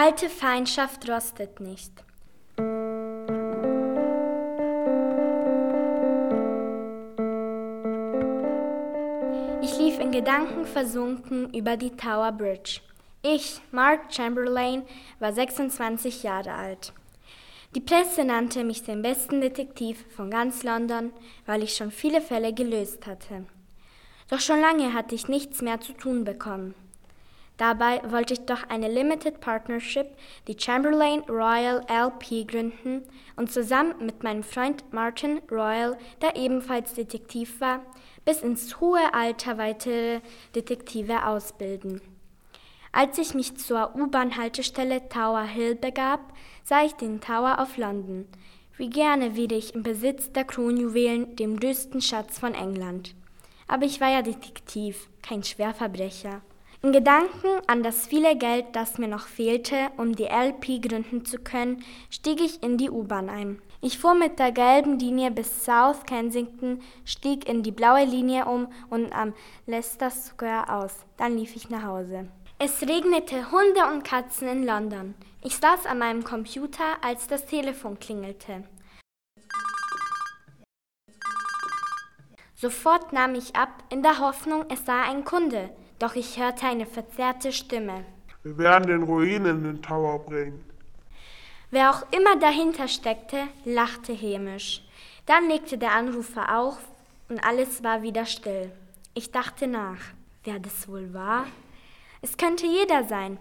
Alte 0.00 0.28
Feindschaft 0.28 1.08
rostet 1.08 1.58
nicht. 1.58 1.90
Ich 9.60 9.76
lief 9.76 9.98
in 9.98 10.12
Gedanken 10.12 10.66
versunken 10.66 11.52
über 11.52 11.76
die 11.76 11.90
Tower 11.90 12.30
Bridge. 12.30 12.80
Ich, 13.22 13.60
Mark 13.72 14.14
Chamberlain, 14.14 14.84
war 15.18 15.32
26 15.32 16.22
Jahre 16.22 16.52
alt. 16.52 16.92
Die 17.74 17.80
Presse 17.80 18.24
nannte 18.24 18.62
mich 18.62 18.84
den 18.84 19.02
besten 19.02 19.40
Detektiv 19.40 20.04
von 20.14 20.30
ganz 20.30 20.62
London, 20.62 21.12
weil 21.44 21.64
ich 21.64 21.74
schon 21.74 21.90
viele 21.90 22.20
Fälle 22.20 22.54
gelöst 22.54 23.04
hatte. 23.08 23.46
Doch 24.30 24.38
schon 24.38 24.60
lange 24.60 24.94
hatte 24.94 25.16
ich 25.16 25.26
nichts 25.26 25.60
mehr 25.60 25.80
zu 25.80 25.92
tun 25.92 26.22
bekommen. 26.22 26.76
Dabei 27.58 28.00
wollte 28.08 28.34
ich 28.34 28.46
doch 28.46 28.62
eine 28.68 28.88
Limited 28.88 29.40
Partnership, 29.40 30.06
die 30.46 30.56
Chamberlain 30.58 31.20
Royal 31.28 31.84
LP, 31.88 32.46
gründen 32.46 33.02
und 33.34 33.50
zusammen 33.52 33.94
mit 33.98 34.22
meinem 34.22 34.44
Freund 34.44 34.92
Martin 34.92 35.40
Royal, 35.50 35.98
der 36.22 36.36
ebenfalls 36.36 36.94
Detektiv 36.94 37.60
war, 37.60 37.84
bis 38.24 38.42
ins 38.42 38.80
hohe 38.80 39.12
Alter 39.12 39.58
weitere 39.58 40.20
Detektive 40.54 41.26
ausbilden. 41.26 42.00
Als 42.92 43.18
ich 43.18 43.34
mich 43.34 43.56
zur 43.56 43.94
U-Bahn-Haltestelle 43.96 45.08
Tower 45.08 45.42
Hill 45.42 45.74
begab, 45.74 46.32
sah 46.62 46.84
ich 46.84 46.92
den 46.92 47.20
Tower 47.20 47.58
of 47.60 47.76
London. 47.76 48.26
Wie 48.76 48.88
gerne 48.88 49.36
wäre 49.36 49.54
ich 49.54 49.74
im 49.74 49.82
Besitz 49.82 50.30
der 50.30 50.44
Kronjuwelen, 50.44 51.34
dem 51.34 51.58
größten 51.58 52.00
Schatz 52.00 52.38
von 52.38 52.54
England. 52.54 53.16
Aber 53.66 53.84
ich 53.84 54.00
war 54.00 54.10
ja 54.10 54.22
Detektiv, 54.22 55.08
kein 55.22 55.42
Schwerverbrecher. 55.42 56.40
In 56.80 56.92
Gedanken 56.92 57.60
an 57.66 57.82
das 57.82 58.06
viele 58.06 58.36
Geld, 58.36 58.66
das 58.72 58.98
mir 58.98 59.08
noch 59.08 59.26
fehlte, 59.26 59.90
um 59.96 60.14
die 60.14 60.26
LP 60.26 60.80
gründen 60.80 61.24
zu 61.24 61.38
können, 61.38 61.82
stieg 62.08 62.40
ich 62.40 62.62
in 62.62 62.78
die 62.78 62.88
U-Bahn 62.88 63.28
ein. 63.28 63.60
Ich 63.80 63.98
fuhr 63.98 64.14
mit 64.14 64.38
der 64.38 64.52
gelben 64.52 64.96
Linie 64.96 65.32
bis 65.32 65.64
South 65.64 66.04
Kensington, 66.06 66.80
stieg 67.04 67.48
in 67.48 67.64
die 67.64 67.72
blaue 67.72 68.04
Linie 68.04 68.44
um 68.44 68.68
und 68.90 69.12
am 69.12 69.34
Leicester 69.66 70.10
Square 70.10 70.72
aus. 70.72 70.94
Dann 71.16 71.36
lief 71.36 71.56
ich 71.56 71.68
nach 71.68 71.82
Hause. 71.82 72.28
Es 72.60 72.80
regnete 72.82 73.50
Hunde 73.50 73.84
und 73.92 74.04
Katzen 74.04 74.46
in 74.46 74.64
London. 74.64 75.16
Ich 75.42 75.56
saß 75.56 75.84
an 75.84 75.98
meinem 75.98 76.22
Computer, 76.22 77.02
als 77.02 77.26
das 77.26 77.46
Telefon 77.46 77.98
klingelte. 77.98 78.62
Sofort 82.54 83.12
nahm 83.12 83.34
ich 83.34 83.56
ab, 83.56 83.82
in 83.90 84.04
der 84.04 84.20
Hoffnung, 84.20 84.64
es 84.68 84.86
sei 84.86 85.00
ein 85.02 85.24
Kunde 85.24 85.70
doch 85.98 86.14
ich 86.14 86.38
hörte 86.38 86.66
eine 86.66 86.86
verzerrte 86.86 87.52
Stimme. 87.52 88.04
Wir 88.42 88.58
werden 88.58 88.86
den 88.86 89.02
Ruinen 89.02 89.46
in 89.46 89.64
den 89.64 89.82
Tower 89.82 90.18
bringen. 90.20 90.64
Wer 91.70 91.90
auch 91.90 92.02
immer 92.12 92.36
dahinter 92.36 92.88
steckte, 92.88 93.48
lachte 93.64 94.12
hämisch. 94.12 94.82
Dann 95.26 95.48
legte 95.48 95.76
der 95.76 95.92
Anrufer 95.92 96.56
auf 96.58 96.78
und 97.28 97.44
alles 97.44 97.84
war 97.84 98.02
wieder 98.02 98.24
still. 98.24 98.72
Ich 99.12 99.32
dachte 99.32 99.66
nach, 99.66 99.98
wer 100.44 100.58
das 100.58 100.88
wohl 100.88 101.12
war? 101.12 101.46
Es 102.22 102.36
könnte 102.36 102.66
jeder 102.66 103.04
sein. 103.04 103.38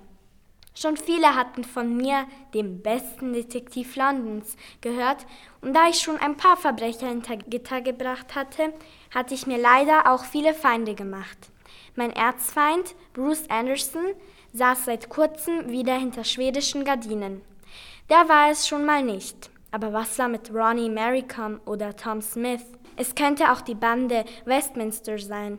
Schon 0.75 0.97
viele 0.97 1.33
hatten 1.36 1.64
von 1.64 1.95
mir, 1.97 2.27
dem 2.53 2.83
besten 2.83 3.33
Detektiv 3.33 3.95
Londons, 3.95 4.58
gehört, 4.81 5.25
und 5.61 5.73
da 5.73 5.88
ich 5.88 5.99
schon 5.99 6.17
ein 6.17 6.38
paar 6.38 6.55
Verbrecher 6.55 7.08
hinter 7.08 7.38
Gitter 7.38 7.81
gebracht 7.81 8.36
hatte, 8.36 8.73
hatte 9.14 9.33
ich 9.33 9.47
mir 9.47 9.58
leider 9.58 10.11
auch 10.11 10.23
viele 10.25 10.53
Feinde 10.53 10.94
gemacht. 10.94 11.38
Mein 11.98 12.12
Erzfeind, 12.12 12.94
Bruce 13.14 13.50
Anderson, 13.50 14.14
saß 14.53 14.86
seit 14.86 15.09
kurzem 15.09 15.70
wieder 15.70 15.95
hinter 15.95 16.23
schwedischen 16.23 16.86
Gardinen. 16.86 17.42
Der 18.12 18.30
war 18.30 18.52
es 18.52 18.67
schon 18.67 18.86
mal 18.86 19.02
nicht. 19.02 19.50
Aber 19.72 19.94
was 19.94 20.20
war 20.20 20.28
mit 20.28 20.54
Ronnie 20.54 20.92
Merricombe 20.92 21.59
oder 21.66 21.95
Tom 21.95 22.22
Smith? 22.22 22.64
Es 22.98 23.16
könnte 23.16 23.52
auch 23.52 23.62
die 23.62 23.73
Bande 23.73 24.26
Westminster 24.45 25.17
sein. 25.17 25.58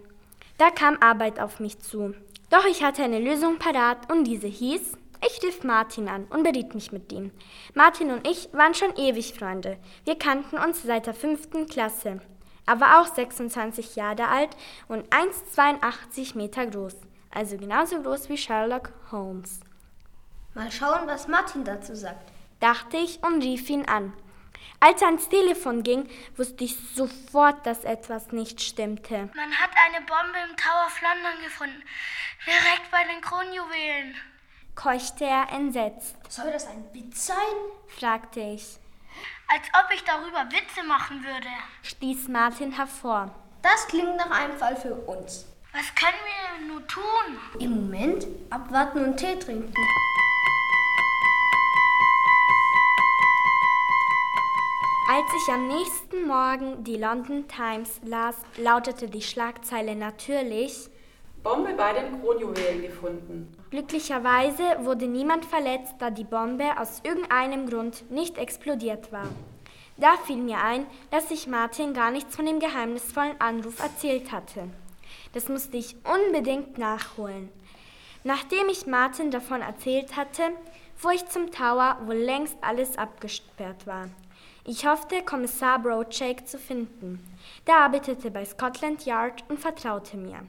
Da 0.59 0.71
kam 0.71 0.97
Arbeit 1.01 1.41
auf 1.41 1.59
mich 1.59 1.81
zu. 1.81 2.15
Doch 2.51 2.65
ich 2.67 2.85
hatte 2.85 3.03
eine 3.03 3.19
Lösung 3.19 3.59
parat 3.59 4.11
und 4.11 4.23
diese 4.23 4.47
hieß, 4.47 4.93
ich 5.27 5.43
rief 5.43 5.65
Martin 5.65 6.09
an 6.09 6.27
und 6.31 6.45
beriet 6.45 6.73
mich 6.73 6.93
mit 6.93 7.13
ihm. 7.13 7.33
Martin 7.75 8.13
und 8.13 8.25
ich 8.29 8.49
waren 8.53 8.75
schon 8.75 8.95
ewig 8.97 9.35
Freunde. 9.35 9.77
Wir 10.05 10.17
kannten 10.17 10.57
uns 10.57 10.85
seit 10.85 11.07
der 11.07 11.15
fünften 11.15 11.67
Klasse. 11.67 12.21
Er 12.69 12.79
war 12.81 13.01
auch 13.01 13.07
26 13.07 13.97
Jahre 13.97 14.29
alt 14.29 14.55
und 14.89 15.09
1,82 15.09 16.37
Meter 16.37 16.67
groß, 16.67 16.97
also 17.31 17.57
genauso 17.57 18.03
groß 18.03 18.29
wie 18.29 18.37
Sherlock 18.37 18.93
Holmes. 19.11 19.61
Mal 20.53 20.71
schauen, 20.71 21.07
was 21.07 21.29
Martin 21.29 21.65
dazu 21.65 21.95
sagt, 21.95 22.31
dachte 22.61 22.99
ich 22.99 23.23
und 23.23 23.43
rief 23.43 23.71
ihn 23.71 23.87
an. 23.87 24.13
Als 24.81 25.01
er 25.01 25.09
ans 25.09 25.31
Telefon 25.31 25.83
ging, 25.83 26.11
wusste 26.37 26.65
ich 26.65 26.77
sofort, 26.95 27.65
dass 27.65 27.85
etwas 27.85 28.33
nicht 28.33 28.61
stimmte. 28.61 29.31
Man 29.35 29.53
hat 29.53 29.71
eine 29.87 30.05
Bombe 30.05 30.39
im 30.51 30.55
Tower 30.59 30.87
of 30.89 31.01
London 31.01 31.43
gefunden, 31.43 31.83
direkt 32.45 32.91
bei 32.91 33.03
den 33.11 33.23
Kronjuwelen, 33.23 34.15
keuchte 34.75 35.25
er 35.25 35.49
entsetzt. 35.55 36.17
Soll 36.29 36.53
das 36.53 36.67
ein 36.67 36.85
Witz 36.93 37.29
sein? 37.29 37.37
fragte 37.87 38.41
ich. 38.41 38.79
Als 39.51 39.63
ob 39.73 39.91
ich 39.95 40.05
darüber 40.05 40.45
Witze 40.53 40.87
machen 40.87 41.25
würde, 41.25 41.49
stieß 41.83 42.29
Martin 42.29 42.71
hervor. 42.71 43.35
Das 43.63 43.87
klingt 43.87 44.15
nach 44.19 44.31
einem 44.31 44.59
Fall 44.59 44.77
für 44.77 44.95
uns. 44.95 45.47
Was 45.73 45.95
können 45.95 46.19
wir 46.27 46.67
nur 46.67 46.87
tun? 46.87 47.03
Im 47.59 47.71
Moment 47.71 48.27
abwarten 48.51 49.03
und 49.03 49.17
Tee 49.17 49.39
trinken. 49.39 49.73
Als 55.09 55.27
ich 55.35 55.55
am 55.55 55.67
nächsten 55.67 56.27
Morgen 56.27 56.85
die 56.85 56.99
London 56.99 57.49
Times 57.49 58.01
las, 58.05 58.37
lautete 58.59 59.09
die 59.09 59.23
Schlagzeile 59.23 59.97
natürlich 59.97 60.91
Bombe 61.49 61.73
bei 61.73 61.95
den 61.95 62.21
Kronjuwelen 62.21 62.83
gefunden. 62.83 63.57
Glücklicherweise 63.71 64.65
wurde 64.81 65.07
niemand 65.07 65.47
verletzt, 65.47 65.95
da 65.99 66.11
die 66.11 66.25
Bombe 66.25 66.79
aus 66.79 67.01
irgendeinem 67.05 67.71
Grund 67.71 68.11
nicht 68.11 68.37
explodiert 68.37 69.11
war. 69.13 69.27
Da 69.97 70.19
fiel 70.27 70.37
mir 70.37 70.63
ein, 70.63 70.87
dass 71.11 71.31
ich 71.31 71.47
Martin 71.47 71.95
gar 71.95 72.11
nichts 72.11 72.37
von 72.37 72.45
dem 72.45 72.61
geheimnisvollen 72.61 73.41
Anruf 73.41 73.81
erzählt 73.81 74.31
hatte. 74.31 74.69
Das 75.33 75.49
musste 75.49 75.79
ich 75.79 75.97
unbedingt 76.05 76.77
nachholen. 76.77 77.49
Nachdem 78.25 78.69
ich 78.69 78.87
Martin 78.87 79.31
davon 79.31 79.63
erzählt 79.63 80.19
hatte, 80.19 80.43
fuhr 80.97 81.13
ich 81.13 81.25
zum 81.29 81.51
Tower, 81.51 81.97
wo 82.05 82.13
längst 82.13 82.59
alles 82.61 82.99
abgesperrt 82.99 83.87
war. 83.87 84.11
Ich 84.67 84.87
hoffte, 84.87 85.23
Kommissar 85.23 85.79
Broadshake 85.79 86.45
zu 86.45 86.59
finden. 86.59 87.27
Der 87.67 87.77
arbeitete 87.77 88.31
bei 88.31 88.45
Scotland 88.45 89.07
Yard 89.07 89.45
und 89.49 89.59
vertraute 89.59 90.19
mir. 90.19 90.41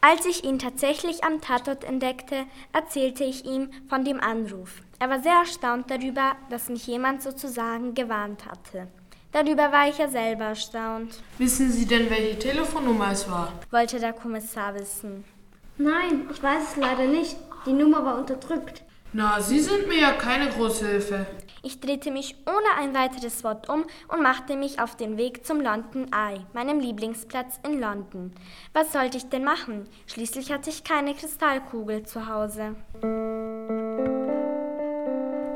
Als 0.00 0.26
ich 0.26 0.44
ihn 0.44 0.58
tatsächlich 0.60 1.24
am 1.24 1.40
Tatort 1.40 1.82
entdeckte, 1.82 2.44
erzählte 2.72 3.24
ich 3.24 3.44
ihm 3.44 3.70
von 3.88 4.04
dem 4.04 4.20
Anruf. 4.20 4.80
Er 5.00 5.10
war 5.10 5.20
sehr 5.22 5.34
erstaunt 5.34 5.90
darüber, 5.90 6.36
dass 6.50 6.68
mich 6.68 6.86
jemand 6.86 7.22
sozusagen 7.22 7.94
gewarnt 7.94 8.46
hatte. 8.46 8.86
Darüber 9.32 9.72
war 9.72 9.88
ich 9.88 9.98
ja 9.98 10.08
selber 10.08 10.44
erstaunt. 10.46 11.20
Wissen 11.38 11.70
Sie 11.70 11.84
denn, 11.84 12.08
welche 12.10 12.38
Telefonnummer 12.38 13.10
es 13.12 13.28
war? 13.28 13.52
wollte 13.70 13.98
der 13.98 14.12
Kommissar 14.12 14.74
wissen. 14.74 15.24
Nein, 15.76 16.28
ich 16.32 16.42
weiß 16.42 16.70
es 16.70 16.76
leider 16.76 17.06
nicht. 17.06 17.36
Die 17.66 17.72
Nummer 17.72 18.04
war 18.04 18.18
unterdrückt. 18.18 18.82
Na, 19.12 19.40
Sie 19.40 19.58
sind 19.58 19.88
mir 19.88 20.00
ja 20.00 20.12
keine 20.12 20.48
große 20.48 20.86
Hilfe. 20.86 21.26
Ich 21.68 21.80
drehte 21.80 22.10
mich 22.10 22.34
ohne 22.46 22.78
ein 22.78 22.94
weiteres 22.94 23.44
Wort 23.44 23.68
um 23.68 23.84
und 24.08 24.22
machte 24.22 24.56
mich 24.56 24.80
auf 24.80 24.96
den 24.96 25.18
Weg 25.18 25.44
zum 25.44 25.60
London 25.60 26.10
Eye, 26.14 26.46
meinem 26.54 26.80
Lieblingsplatz 26.80 27.60
in 27.62 27.78
London. 27.78 28.32
Was 28.72 28.90
sollte 28.90 29.18
ich 29.18 29.28
denn 29.28 29.44
machen? 29.44 29.86
Schließlich 30.06 30.50
hatte 30.50 30.70
ich 30.70 30.82
keine 30.82 31.12
Kristallkugel 31.12 32.04
zu 32.04 32.26
Hause. 32.26 32.74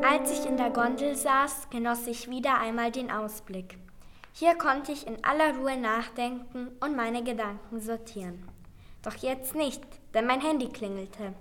Als 0.06 0.38
ich 0.38 0.44
in 0.44 0.58
der 0.58 0.69
Gondel 0.69 1.16
saß, 1.16 1.70
genoss 1.70 2.06
ich 2.06 2.28
wieder 2.28 2.58
einmal 2.58 2.90
den 2.90 3.10
Ausblick. 3.10 3.78
Hier 4.34 4.54
konnte 4.56 4.92
ich 4.92 5.06
in 5.06 5.25
aller 5.25 5.56
Ruhe 5.56 5.78
nachdenken 5.78 6.72
und 6.81 6.94
meine 6.94 7.25
Gedanken 7.25 7.81
sortieren. 7.81 8.46
Doch 9.02 9.16
jetzt 9.16 9.54
nicht, 9.54 9.81
denn 10.12 10.26
mein 10.26 10.42
Handy 10.42 10.69
klingelte. 10.69 11.32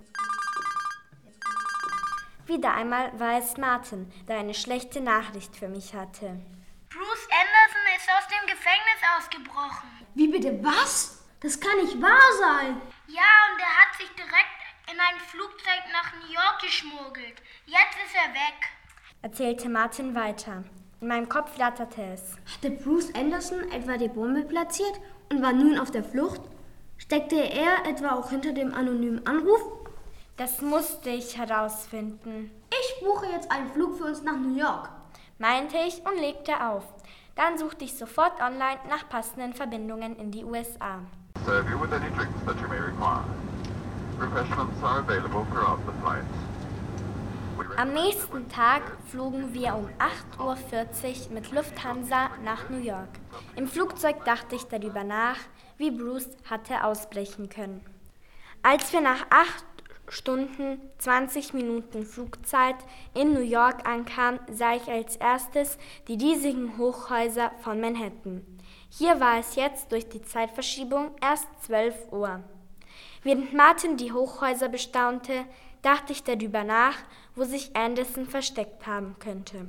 Wieder 2.52 2.74
einmal 2.74 3.18
war 3.18 3.38
es 3.38 3.56
Martin, 3.56 4.12
der 4.28 4.36
eine 4.36 4.52
schlechte 4.52 5.00
Nachricht 5.00 5.56
für 5.56 5.68
mich 5.68 5.94
hatte. 5.94 6.38
Bruce 6.90 7.28
Anderson 7.32 7.86
ist 7.96 8.10
aus 8.10 8.28
dem 8.28 8.46
Gefängnis 8.46 9.00
ausgebrochen. 9.16 9.88
Wie 10.14 10.28
bitte 10.28 10.62
was? 10.62 11.24
Das 11.40 11.58
kann 11.58 11.78
nicht 11.78 11.98
wahr 12.02 12.20
sein. 12.38 12.76
Ja, 13.06 13.30
und 13.50 13.58
er 13.58 13.74
hat 13.80 13.96
sich 13.96 14.10
direkt 14.10 14.92
in 14.92 15.00
ein 15.00 15.18
Flugzeug 15.30 15.80
nach 15.94 16.12
New 16.12 16.30
York 16.30 16.60
geschmuggelt. 16.60 17.40
Jetzt 17.64 17.96
ist 18.04 18.14
er 18.14 18.34
weg, 18.34 18.68
erzählte 19.22 19.70
Martin 19.70 20.14
weiter. 20.14 20.64
In 21.00 21.08
meinem 21.08 21.30
Kopf 21.30 21.54
flatterte 21.54 22.02
es. 22.02 22.36
Hatte 22.54 22.70
Bruce 22.70 23.14
Anderson 23.14 23.72
etwa 23.72 23.96
die 23.96 24.08
Bombe 24.08 24.42
platziert 24.42 25.00
und 25.30 25.40
war 25.40 25.54
nun 25.54 25.78
auf 25.78 25.90
der 25.90 26.04
Flucht? 26.04 26.42
Steckte 26.98 27.36
er 27.36 27.86
etwa 27.86 28.10
auch 28.10 28.28
hinter 28.28 28.52
dem 28.52 28.74
anonymen 28.74 29.26
Anruf? 29.26 29.81
Das 30.36 30.62
musste 30.62 31.10
ich 31.10 31.36
herausfinden. 31.36 32.50
Ich 32.70 33.04
buche 33.04 33.26
jetzt 33.26 33.50
einen 33.50 33.70
Flug 33.70 33.98
für 33.98 34.04
uns 34.04 34.22
nach 34.22 34.36
New 34.36 34.56
York. 34.56 34.88
Meinte 35.38 35.76
ich 35.86 36.04
und 36.06 36.18
legte 36.18 36.54
auf. 36.64 36.84
Dann 37.36 37.58
suchte 37.58 37.84
ich 37.84 37.94
sofort 37.94 38.40
online 38.40 38.80
nach 38.88 39.08
passenden 39.08 39.52
Verbindungen 39.52 40.16
in 40.16 40.30
die 40.30 40.44
USA. 40.44 41.00
Serve 41.44 41.68
you 41.70 41.80
with 41.80 41.92
any 41.92 42.10
drinks 42.16 42.44
that 42.46 42.56
you 42.60 42.68
may 42.68 42.78
require. 42.78 43.24
Refreshments 44.18 44.82
are 44.82 45.00
available 45.00 45.44
throughout 45.50 45.80
the 45.86 45.92
flight. 46.02 46.24
We 47.58 47.78
Am 47.78 47.92
nächsten 47.92 48.48
Tag 48.48 48.82
flogen 49.10 49.52
wir 49.52 49.74
um 49.74 49.88
8.40 50.38 51.28
Uhr 51.28 51.34
mit 51.34 51.52
Lufthansa 51.52 52.30
nach 52.42 52.70
New 52.70 52.78
York. 52.78 53.08
Im 53.56 53.68
Flugzeug 53.68 54.24
dachte 54.24 54.56
ich 54.56 54.64
darüber 54.64 55.04
nach, 55.04 55.36
wie 55.76 55.90
Bruce 55.90 56.30
hatte 56.48 56.84
ausbrechen 56.84 57.48
können. 57.48 57.84
Als 58.62 58.92
wir 58.92 59.00
nach 59.00 59.26
8 59.30 59.64
Stunden 60.12 60.78
20 60.98 61.54
Minuten 61.54 62.04
Flugzeit 62.04 62.76
in 63.14 63.32
New 63.32 63.40
York 63.40 63.88
ankamen, 63.88 64.40
sah 64.52 64.76
ich 64.76 64.86
als 64.86 65.16
erstes 65.16 65.78
die 66.06 66.22
riesigen 66.22 66.76
Hochhäuser 66.76 67.50
von 67.60 67.80
Manhattan. 67.80 68.44
Hier 68.90 69.20
war 69.20 69.38
es 69.38 69.54
jetzt 69.56 69.90
durch 69.90 70.06
die 70.10 70.20
Zeitverschiebung 70.20 71.12
erst 71.22 71.48
12 71.62 72.12
Uhr. 72.12 72.40
Während 73.22 73.54
Martin 73.54 73.96
die 73.96 74.12
Hochhäuser 74.12 74.68
bestaunte, 74.68 75.46
dachte 75.80 76.12
ich 76.12 76.22
darüber 76.22 76.62
nach, 76.62 76.98
wo 77.34 77.44
sich 77.44 77.74
Anderson 77.74 78.26
versteckt 78.26 78.86
haben 78.86 79.16
könnte. 79.18 79.66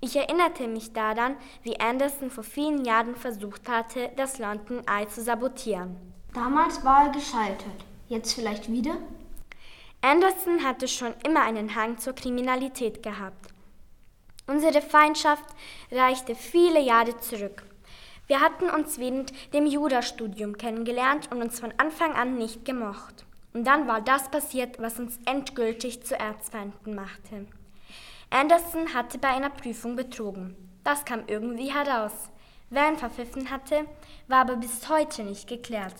Ich 0.00 0.14
erinnerte 0.16 0.68
mich 0.68 0.92
daran, 0.92 1.34
wie 1.62 1.80
Anderson 1.80 2.30
vor 2.30 2.44
vielen 2.44 2.84
Jahren 2.84 3.16
versucht 3.16 3.66
hatte, 3.70 4.10
das 4.16 4.38
London 4.38 4.82
Eye 4.86 5.08
zu 5.08 5.22
sabotieren. 5.22 5.96
Damals 6.34 6.84
war 6.84 7.06
er 7.06 7.12
gescheitert. 7.12 7.86
Jetzt 8.08 8.34
vielleicht 8.34 8.70
wieder? 8.70 8.98
Anderson 10.00 10.62
hatte 10.62 10.86
schon 10.86 11.12
immer 11.26 11.42
einen 11.42 11.74
Hang 11.74 11.98
zur 11.98 12.14
Kriminalität 12.14 13.02
gehabt. 13.02 13.48
Unsere 14.46 14.80
Feindschaft 14.80 15.44
reichte 15.90 16.36
viele 16.36 16.80
Jahre 16.80 17.18
zurück. 17.18 17.64
Wir 18.28 18.40
hatten 18.40 18.70
uns 18.70 18.98
während 18.98 19.32
dem 19.52 19.66
Jurastudium 19.66 20.56
kennengelernt 20.56 21.30
und 21.32 21.42
uns 21.42 21.58
von 21.58 21.72
Anfang 21.78 22.12
an 22.12 22.36
nicht 22.38 22.64
gemocht. 22.64 23.26
Und 23.52 23.64
dann 23.66 23.88
war 23.88 24.00
das 24.00 24.30
passiert, 24.30 24.80
was 24.80 25.00
uns 25.00 25.18
endgültig 25.24 26.04
zu 26.04 26.18
Erzfeinden 26.18 26.94
machte. 26.94 27.46
Anderson 28.30 28.94
hatte 28.94 29.18
bei 29.18 29.28
einer 29.28 29.50
Prüfung 29.50 29.96
betrogen. 29.96 30.54
Das 30.84 31.04
kam 31.04 31.24
irgendwie 31.26 31.72
heraus. 31.72 32.30
Wer 32.70 32.88
ihn 32.88 32.98
verpfiffen 32.98 33.50
hatte, 33.50 33.86
war 34.28 34.42
aber 34.42 34.56
bis 34.56 34.88
heute 34.88 35.24
nicht 35.24 35.48
geklärt. 35.48 35.96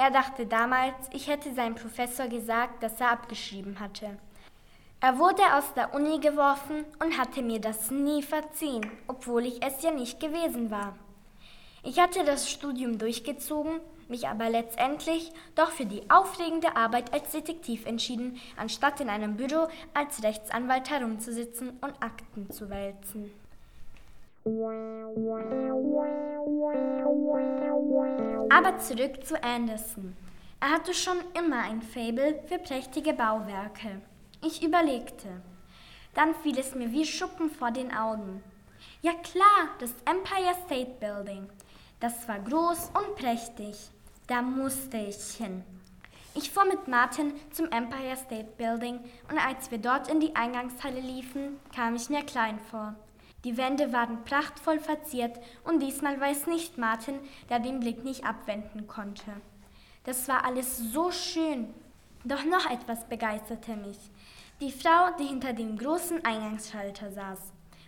Er 0.00 0.12
dachte 0.12 0.46
damals, 0.46 0.94
ich 1.12 1.26
hätte 1.26 1.52
seinem 1.52 1.74
Professor 1.74 2.28
gesagt, 2.28 2.84
dass 2.84 3.00
er 3.00 3.10
abgeschrieben 3.10 3.80
hatte. 3.80 4.16
Er 5.00 5.18
wurde 5.18 5.42
aus 5.54 5.74
der 5.74 5.92
Uni 5.92 6.20
geworfen 6.20 6.84
und 7.02 7.18
hatte 7.18 7.42
mir 7.42 7.60
das 7.60 7.90
nie 7.90 8.22
verziehen, 8.22 8.88
obwohl 9.08 9.44
ich 9.44 9.60
es 9.60 9.82
ja 9.82 9.90
nicht 9.90 10.20
gewesen 10.20 10.70
war. 10.70 10.96
Ich 11.82 11.98
hatte 11.98 12.22
das 12.24 12.48
Studium 12.48 12.98
durchgezogen, 12.98 13.80
mich 14.08 14.28
aber 14.28 14.48
letztendlich 14.50 15.32
doch 15.56 15.70
für 15.70 15.86
die 15.86 16.08
aufregende 16.08 16.76
Arbeit 16.76 17.12
als 17.12 17.32
Detektiv 17.32 17.84
entschieden, 17.84 18.40
anstatt 18.56 19.00
in 19.00 19.08
einem 19.08 19.36
Büro 19.36 19.66
als 19.94 20.22
Rechtsanwalt 20.22 20.90
herumzusitzen 20.90 21.70
und 21.80 22.00
Akten 22.00 22.50
zu 22.50 22.70
wälzen. 22.70 23.32
Aber 28.50 28.78
zurück 28.78 29.26
zu 29.26 29.42
Anderson. 29.42 30.16
Er 30.60 30.70
hatte 30.70 30.94
schon 30.94 31.18
immer 31.38 31.62
ein 31.62 31.82
Faible 31.82 32.42
für 32.46 32.58
prächtige 32.58 33.12
Bauwerke. 33.12 34.00
Ich 34.42 34.62
überlegte. 34.62 35.28
Dann 36.14 36.34
fiel 36.34 36.58
es 36.58 36.74
mir 36.74 36.90
wie 36.90 37.04
Schuppen 37.04 37.50
vor 37.50 37.70
den 37.70 37.92
Augen. 37.94 38.42
Ja 39.02 39.12
klar, 39.12 39.68
das 39.78 39.94
Empire 40.04 40.54
State 40.64 40.96
Building. 40.98 41.48
Das 42.00 42.26
war 42.28 42.38
groß 42.38 42.90
und 42.94 43.16
prächtig. 43.16 43.76
Da 44.26 44.42
musste 44.42 44.96
ich 44.96 45.36
hin. 45.36 45.62
Ich 46.34 46.50
fuhr 46.50 46.64
mit 46.64 46.88
Martin 46.88 47.32
zum 47.50 47.70
Empire 47.70 48.16
State 48.16 48.52
Building 48.56 49.00
und 49.30 49.38
als 49.38 49.70
wir 49.70 49.78
dort 49.78 50.08
in 50.08 50.20
die 50.20 50.36
Eingangshalle 50.36 51.00
liefen, 51.00 51.58
kam 51.74 51.96
ich 51.96 52.08
mir 52.10 52.22
klein 52.22 52.58
vor. 52.70 52.94
Die 53.44 53.56
Wände 53.56 53.92
waren 53.92 54.24
prachtvoll 54.24 54.80
verziert 54.80 55.38
und 55.64 55.80
diesmal 55.80 56.20
war 56.20 56.30
es 56.30 56.46
nicht 56.46 56.76
Martin, 56.76 57.18
der 57.48 57.60
den 57.60 57.80
Blick 57.80 58.04
nicht 58.04 58.24
abwenden 58.24 58.86
konnte. 58.88 59.32
Das 60.04 60.26
war 60.28 60.44
alles 60.44 60.78
so 60.78 61.10
schön. 61.10 61.72
Doch 62.24 62.44
noch 62.44 62.68
etwas 62.68 63.08
begeisterte 63.08 63.76
mich. 63.76 63.98
Die 64.60 64.72
Frau, 64.72 65.10
die 65.18 65.26
hinter 65.26 65.52
dem 65.52 65.78
großen 65.78 66.24
Eingangsschalter 66.24 67.12
saß. 67.12 67.38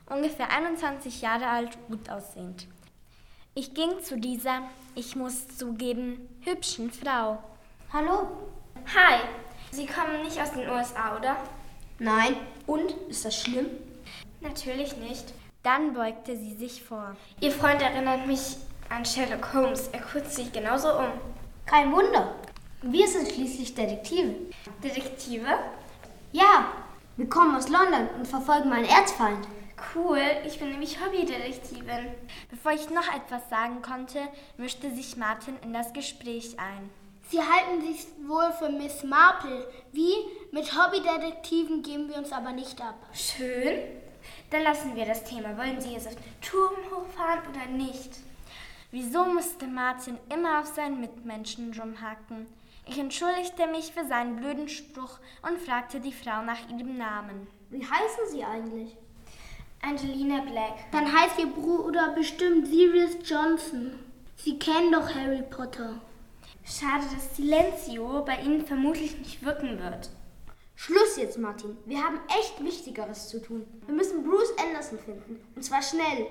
Ungefähr 0.07 0.51
21 0.51 1.21
Jahre 1.21 1.49
alt, 1.49 1.79
gut 1.89 2.09
aussehend. 2.09 2.69
Ich 3.55 3.75
ging 3.75 4.01
zu 4.03 4.19
dieser, 4.19 4.63
ich 4.95 5.17
muss 5.17 5.49
zugeben, 5.59 6.29
hübschen 6.43 6.93
Frau. 6.93 7.43
Hallo? 7.93 8.29
Hi, 8.95 9.21
Sie 9.73 9.87
kommen 9.87 10.23
nicht 10.23 10.41
aus 10.41 10.53
den 10.53 10.69
USA, 10.69 11.17
oder? 11.17 11.37
Nein. 11.99 12.37
Und? 12.67 12.93
Ist 13.09 13.25
das 13.25 13.41
schlimm? 13.41 13.67
Natürlich 14.41 14.97
nicht. 14.97 15.33
Dann 15.63 15.93
beugte 15.93 16.37
sie 16.37 16.55
sich 16.55 16.83
vor. 16.83 17.17
Ihr 17.41 17.51
Freund 17.51 17.83
erinnert 17.83 18.27
mich 18.27 18.57
an 18.89 19.05
Sherlock 19.05 19.53
Holmes. 19.53 19.89
Er 19.89 20.01
kurzt 20.01 20.35
sich 20.35 20.51
genauso 20.53 20.89
um. 20.99 21.13
Kein 21.67 21.93
Wunder. 21.93 22.35
Wir 22.83 23.07
sind 23.07 23.31
schließlich 23.31 23.75
Detektive. 23.75 24.35
Detektive? 24.83 25.47
Ja, 26.33 26.73
wir 27.17 27.29
kommen 27.29 27.55
aus 27.55 27.69
London 27.69 28.09
und 28.17 28.27
verfolgen 28.27 28.71
meinen 28.71 28.87
Erzfeind. 28.87 29.47
Cool, 29.95 30.21
ich 30.47 30.59
bin 30.59 30.71
nämlich 30.71 30.99
Hobbydetektivin. 31.01 32.15
Bevor 32.51 32.73
ich 32.73 32.89
noch 32.91 33.15
etwas 33.15 33.49
sagen 33.51 33.83
konnte, 33.83 34.21
mischte 34.57 34.91
sich 34.95 35.17
Martin 35.17 35.57
in 35.63 35.73
das 35.73 35.93
Gespräch 35.93 36.57
ein. 36.59 36.91
Sie 37.29 37.39
halten 37.39 37.83
sich 37.83 38.07
wohl 38.27 38.53
für 38.59 38.71
Miss 38.71 39.03
Marple. 39.05 39.67
Wie? 39.93 40.15
Mit 40.53 40.73
Hobbydetektiven 40.73 41.83
geben 41.83 42.09
wir 42.09 42.17
uns 42.17 42.33
aber 42.33 42.53
nicht 42.53 42.81
ab. 42.81 42.97
Schön. 43.13 43.79
Dann 44.51 44.63
lassen 44.63 44.97
wir 44.97 45.07
das 45.07 45.25
Thema. 45.25 45.57
Wollen 45.57 45.81
Sie 45.81 45.93
jetzt 45.93 46.09
auf 46.09 46.15
den 46.15 46.41
Turm 46.41 46.75
hochfahren 46.91 47.41
oder 47.51 47.67
nicht? 47.67 48.17
Wieso 48.91 49.25
musste 49.25 49.69
Martin 49.69 50.19
immer 50.29 50.61
auf 50.61 50.67
seinen 50.67 51.01
Mitmenschen 51.01 51.73
rumhacken? 51.79 52.47
Ich 52.87 52.99
entschuldigte 52.99 53.69
mich 53.69 53.93
für 53.93 54.05
seinen 54.05 54.37
blöden 54.37 54.69
Spruch 54.69 55.21
und 55.49 55.61
fragte 55.61 56.01
die 56.01 56.13
Frau 56.13 56.43
nach 56.43 56.69
ihrem 56.69 56.99
Namen. 56.99 57.47
Wie 57.71 57.85
heißen 57.85 58.27
Sie 58.33 58.43
eigentlich? 58.43 58.97
Angelina 59.81 60.41
Black. 60.41 60.91
Dann 60.91 61.07
heißt 61.07 61.39
Ihr 61.39 61.47
Bruder 61.47 62.13
bestimmt 62.17 62.67
Sirius 62.67 63.17
Johnson. 63.25 63.93
Sie 64.37 64.59
kennen 64.59 64.91
doch 64.91 65.15
Harry 65.15 65.43
Potter. 65.43 66.01
Schade, 66.65 67.05
dass 67.15 67.37
Silencio 67.37 68.25
bei 68.25 68.41
Ihnen 68.41 68.67
vermutlich 68.67 69.17
nicht 69.19 69.45
wirken 69.45 69.79
wird. 69.79 70.11
Schluss 70.83 71.19
jetzt, 71.19 71.37
Martin. 71.37 71.77
Wir 71.85 72.03
haben 72.03 72.19
echt 72.41 72.65
Wichtigeres 72.65 73.29
zu 73.29 73.39
tun. 73.43 73.67
Wir 73.85 73.95
müssen 73.95 74.25
Bruce 74.25 74.55
Anderson 74.59 74.99
finden. 74.99 75.39
Und 75.55 75.63
zwar 75.63 75.83
schnell. 75.83 76.29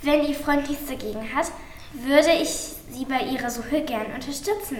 Wenn 0.00 0.24
Ihr 0.24 0.34
Freund 0.34 0.66
nichts 0.66 0.86
dagegen 0.86 1.34
hat, 1.34 1.52
würde 1.92 2.32
ich 2.40 2.48
Sie 2.48 3.04
bei 3.04 3.20
Ihrer 3.20 3.50
Suche 3.50 3.82
gern 3.82 4.14
unterstützen. 4.14 4.78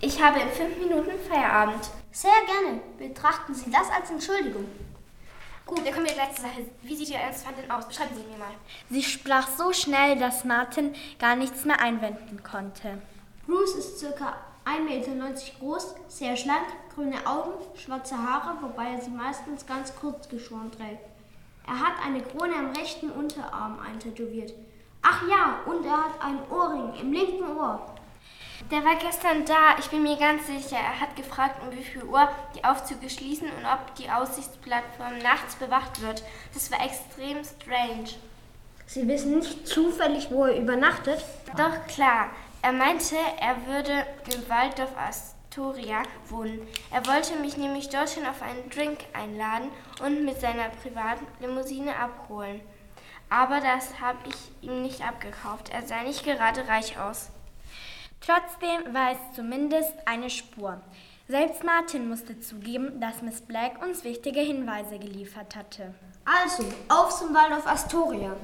Ich 0.00 0.22
habe 0.22 0.40
in 0.40 0.48
fünf 0.48 0.78
Minuten 0.78 1.10
Feierabend. 1.28 1.90
Sehr 2.12 2.30
gerne. 2.46 2.80
Betrachten 2.96 3.54
Sie 3.54 3.70
das 3.70 3.90
als 3.90 4.10
Entschuldigung. 4.10 4.68
Gut, 5.66 5.84
dann 5.84 5.92
kommen 5.92 6.06
wir 6.06 6.14
gleich 6.14 6.32
zur 6.32 6.46
Sache. 6.46 6.64
Wie 6.80 6.96
sieht 6.96 7.10
Ihr 7.10 7.18
Ernstfall 7.18 7.52
denn 7.60 7.70
aus? 7.70 7.86
Beschreiben 7.86 8.14
Sie 8.16 8.22
mir 8.22 8.38
mal. 8.38 8.54
Sie 8.88 9.02
sprach 9.02 9.48
so 9.48 9.70
schnell, 9.74 10.16
dass 10.16 10.44
Martin 10.44 10.94
gar 11.18 11.36
nichts 11.36 11.66
mehr 11.66 11.78
einwenden 11.78 12.42
konnte. 12.42 13.02
Bruce 13.46 13.74
ist 13.74 14.02
ca. 14.16 14.53
1,90 14.64 14.80
Meter 14.82 15.10
groß, 15.58 15.94
sehr 16.08 16.36
schlank, 16.36 16.66
grüne 16.94 17.26
Augen, 17.26 17.52
schwarze 17.76 18.16
Haare, 18.16 18.56
wobei 18.62 18.92
er 18.92 19.00
sie 19.00 19.10
meistens 19.10 19.66
ganz 19.66 19.94
kurz 19.94 20.28
geschoren 20.28 20.72
trägt. 20.72 21.04
Er 21.66 21.80
hat 21.80 21.94
eine 22.04 22.22
Krone 22.22 22.54
am 22.54 22.72
rechten 22.72 23.10
Unterarm 23.10 23.78
eintätowiert. 23.80 24.52
Ach 25.02 25.22
ja, 25.28 25.60
und 25.66 25.84
er 25.84 26.04
hat 26.04 26.22
einen 26.22 26.40
Ohrring 26.50 26.94
im 27.00 27.12
linken 27.12 27.56
Ohr. 27.56 27.94
Der 28.70 28.84
war 28.84 28.96
gestern 28.96 29.44
da, 29.44 29.76
ich 29.78 29.90
bin 29.90 30.02
mir 30.02 30.16
ganz 30.16 30.46
sicher. 30.46 30.76
Er 30.76 31.00
hat 31.00 31.16
gefragt, 31.16 31.60
um 31.62 31.76
wie 31.76 31.82
viel 31.82 32.04
Uhr 32.04 32.28
die 32.54 32.64
Aufzüge 32.64 33.10
schließen 33.10 33.48
und 33.48 33.66
ob 33.66 33.94
die 33.96 34.10
Aussichtsplattform 34.10 35.18
nachts 35.18 35.56
bewacht 35.56 36.00
wird. 36.00 36.22
Das 36.54 36.70
war 36.70 36.82
extrem 36.82 37.44
strange. 37.44 38.14
Sie 38.86 39.06
wissen 39.08 39.38
nicht 39.38 39.66
zufällig, 39.66 40.30
wo 40.30 40.44
er 40.44 40.58
übernachtet? 40.58 41.22
Doch 41.56 41.86
klar, 41.86 42.30
er 42.64 42.72
meinte, 42.72 43.14
er 43.40 43.66
würde 43.66 44.06
im 44.34 44.48
Walddorf 44.48 44.96
Astoria 44.96 46.02
wohnen. 46.30 46.66
Er 46.90 47.06
wollte 47.06 47.36
mich 47.36 47.58
nämlich 47.58 47.90
dorthin 47.90 48.24
auf 48.26 48.40
einen 48.40 48.70
Drink 48.70 49.00
einladen 49.12 49.68
und 50.02 50.24
mit 50.24 50.40
seiner 50.40 50.70
privaten 50.70 51.26
Limousine 51.40 51.94
abholen. 51.94 52.62
Aber 53.28 53.60
das 53.60 54.00
habe 54.00 54.16
ich 54.26 54.66
ihm 54.66 54.80
nicht 54.80 55.06
abgekauft. 55.06 55.68
Er 55.74 55.86
sah 55.86 56.04
nicht 56.04 56.24
gerade 56.24 56.66
reich 56.66 56.98
aus. 56.98 57.28
Trotzdem 58.22 58.94
war 58.94 59.12
es 59.12 59.36
zumindest 59.36 59.92
eine 60.06 60.30
Spur. 60.30 60.80
Selbst 61.28 61.64
Martin 61.64 62.08
musste 62.08 62.40
zugeben, 62.40 62.98
dass 62.98 63.20
Miss 63.20 63.42
Black 63.42 63.82
uns 63.82 64.04
wichtige 64.04 64.40
Hinweise 64.40 64.98
geliefert 64.98 65.54
hatte. 65.54 65.92
Also, 66.24 66.64
auf 66.88 67.14
zum 67.18 67.34
Waldorf 67.34 67.66
Astoria. 67.66 68.34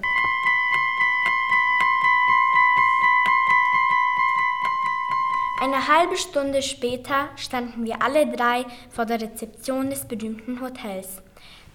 Eine 5.62 5.88
halbe 5.88 6.16
Stunde 6.16 6.62
später 6.62 7.28
standen 7.36 7.84
wir 7.84 8.00
alle 8.00 8.26
drei 8.26 8.64
vor 8.88 9.04
der 9.04 9.20
Rezeption 9.20 9.90
des 9.90 10.08
berühmten 10.08 10.62
Hotels. 10.62 11.20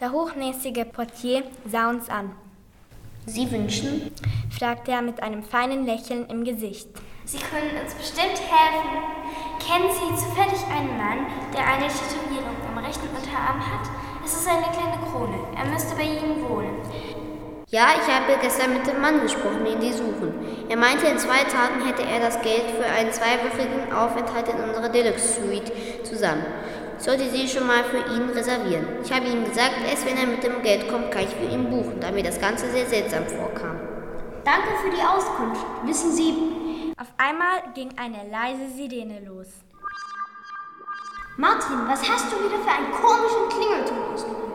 Der 0.02 0.12
hochnäsige 0.12 0.86
Portier 0.86 1.44
sah 1.72 1.92
uns 1.92 2.10
an. 2.10 2.32
Sie 3.28 3.52
wünschen? 3.52 4.12
fragte 4.50 4.92
er 4.92 5.04
mit 5.04 5.22
einem 5.22 5.44
feinen 5.44 5.86
Lächeln 5.86 6.26
im 6.30 6.44
Gesicht. 6.44 6.88
Sie 7.26 7.38
können 7.38 7.80
uns 7.80 7.94
bestimmt 7.94 8.42
helfen. 8.42 8.90
Kennen 9.60 9.92
Sie 9.94 10.16
zufällig 10.16 10.66
einen 10.66 10.98
Mann, 10.98 11.28
der 11.54 11.68
eine 11.68 11.88
Tätowierung 11.88 12.56
am 12.68 12.84
rechten 12.84 13.08
Unterarm 13.16 13.60
hat? 13.60 13.88
Es 14.26 14.34
ist 14.34 14.48
eine 14.48 14.66
kleine 14.66 14.98
Krone. 15.12 15.38
Er 15.56 15.66
müsste 15.72 15.96
bei 15.96 16.06
Ihnen 16.06 16.42
wohnen. 16.50 16.82
Ja, 17.76 17.88
ich 17.92 18.08
habe 18.08 18.40
gestern 18.42 18.72
mit 18.72 18.88
dem 18.88 19.02
Mann 19.02 19.20
gesprochen, 19.20 19.66
den 19.66 19.82
Sie 19.82 19.92
suchen. 19.92 20.34
Er 20.70 20.78
meinte, 20.78 21.08
in 21.08 21.20
zwei 21.20 21.44
Tagen 21.44 21.86
hätte 21.86 22.04
er 22.04 22.22
das 22.22 22.40
Geld 22.40 22.72
für 22.72 22.86
einen 22.86 23.12
zweiwöchigen 23.12 23.92
Aufenthalt 23.92 24.48
in 24.48 24.64
unserer 24.64 24.88
Deluxe 24.88 25.42
Suite 25.42 25.74
zusammen. 26.06 26.46
Ich 26.98 27.04
sollte 27.04 27.30
sie 27.30 27.50
schon 27.50 27.68
mal 27.68 27.84
für 27.84 27.98
ihn 27.98 28.30
reservieren. 28.30 28.88
Ich 29.04 29.12
habe 29.12 29.28
ihm 29.28 29.44
gesagt, 29.44 29.74
erst 29.92 30.06
wenn 30.06 30.16
er 30.16 30.26
mit 30.26 30.42
dem 30.42 30.62
Geld 30.62 30.88
kommt, 30.88 31.12
kann 31.12 31.24
ich 31.24 31.36
für 31.36 31.54
ihn 31.54 31.70
buchen, 31.70 32.00
da 32.00 32.12
mir 32.12 32.24
das 32.24 32.40
Ganze 32.40 32.72
sehr 32.72 32.86
seltsam 32.86 33.26
vorkam. 33.26 33.78
Danke 34.46 34.70
für 34.82 34.96
die 34.96 35.04
Auskunft. 35.04 35.66
Wissen 35.84 36.14
Sie, 36.14 36.34
Auf 36.98 37.12
einmal 37.18 37.74
ging 37.74 37.90
eine 37.98 38.24
leise 38.32 38.74
Sirene 38.74 39.20
los. 39.28 39.48
Martin, 41.36 41.80
was 41.90 42.10
hast 42.10 42.32
du 42.32 42.38
wieder 42.38 42.58
für 42.64 42.72
einen 42.72 42.94
komischen 42.94 43.50
Klingelton 43.50 44.14
ausgewählt? 44.14 44.55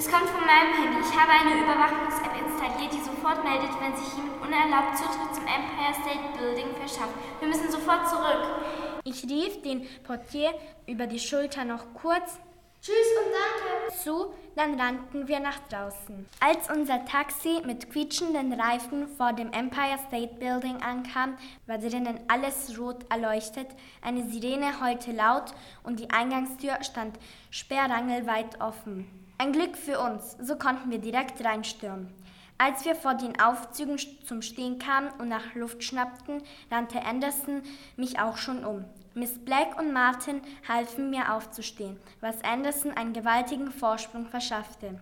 Das 0.00 0.10
kommt 0.10 0.30
von 0.30 0.40
meinem 0.46 0.72
Handy. 0.72 1.06
Ich 1.06 1.14
habe 1.14 1.30
eine 1.30 1.62
Überwachungs-App 1.62 2.32
installiert, 2.40 2.90
die 2.90 3.04
sofort 3.04 3.44
meldet, 3.44 3.68
wenn 3.82 3.94
sich 3.94 4.16
jemand 4.16 4.40
unerlaubt 4.40 4.96
Zutritt 4.96 5.34
zum 5.34 5.44
Empire 5.44 5.92
State 5.92 6.38
Building 6.38 6.74
verschafft. 6.74 7.12
Wir 7.38 7.48
müssen 7.48 7.70
sofort 7.70 8.08
zurück. 8.08 8.64
Ich 9.04 9.22
rief 9.24 9.60
den 9.60 9.86
Portier 10.02 10.54
über 10.86 11.06
die 11.06 11.18
Schulter 11.18 11.66
noch 11.66 11.84
kurz 11.92 12.38
Tschüss 12.80 12.94
und 12.94 13.30
danke. 13.30 14.02
zu, 14.02 14.32
dann 14.56 14.80
rannten 14.80 15.28
wir 15.28 15.38
nach 15.38 15.58
draußen. 15.68 16.26
Als 16.40 16.70
unser 16.70 17.04
Taxi 17.04 17.60
mit 17.66 17.92
quietschenden 17.92 18.54
Reifen 18.54 19.06
vor 19.18 19.34
dem 19.34 19.52
Empire 19.52 19.98
State 20.08 20.36
Building 20.36 20.80
ankam, 20.80 21.36
war 21.66 21.76
drinnen 21.76 22.20
alles 22.26 22.78
rot 22.78 23.04
erleuchtet, 23.10 23.68
eine 24.00 24.26
Sirene 24.30 24.80
heulte 24.80 25.12
laut 25.12 25.52
und 25.82 26.00
die 26.00 26.08
Eingangstür 26.08 26.82
stand 26.82 27.18
sperrangelweit 27.50 28.62
offen. 28.62 29.29
Ein 29.40 29.52
Glück 29.52 29.74
für 29.74 29.98
uns, 29.98 30.36
so 30.38 30.56
konnten 30.56 30.90
wir 30.90 30.98
direkt 30.98 31.42
reinstürmen. 31.42 32.12
Als 32.58 32.84
wir 32.84 32.94
vor 32.94 33.14
den 33.14 33.40
Aufzügen 33.40 33.96
zum 34.26 34.42
Stehen 34.42 34.78
kamen 34.78 35.08
und 35.16 35.28
nach 35.28 35.54
Luft 35.54 35.82
schnappten, 35.82 36.42
rannte 36.70 37.02
Anderson 37.06 37.62
mich 37.96 38.20
auch 38.20 38.36
schon 38.36 38.66
um. 38.66 38.84
Miss 39.14 39.42
Black 39.42 39.78
und 39.78 39.94
Martin 39.94 40.42
halfen 40.68 41.08
mir 41.08 41.32
aufzustehen, 41.32 41.98
was 42.20 42.44
Anderson 42.44 42.92
einen 42.92 43.14
gewaltigen 43.14 43.72
Vorsprung 43.72 44.26
verschaffte. 44.26 45.00